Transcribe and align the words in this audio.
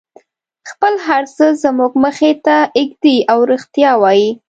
خپل 0.69 0.93
هر 1.07 1.23
څه 1.35 1.45
زموږ 1.63 1.91
مخې 2.03 2.31
ته 2.45 2.55
ږدي 2.87 3.17
او 3.31 3.39
رښتیا 3.51 3.91
وایي. 4.01 4.29